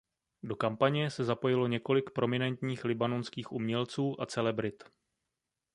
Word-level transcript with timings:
Do 0.43 0.55
kampaně 0.55 1.09
se 1.11 1.23
zapojilo 1.23 1.67
několik 1.67 2.09
prominentních 2.09 2.85
libanonských 2.85 3.51
umělců 3.51 4.21
a 4.21 4.25
celebrit. 4.25 4.83